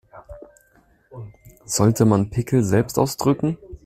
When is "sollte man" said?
1.65-2.31